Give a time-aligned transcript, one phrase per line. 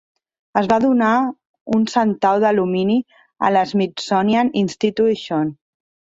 [0.59, 1.09] Es va donar
[1.77, 2.97] un centau d'alumini
[3.49, 5.55] a l'Smithsonian Institution.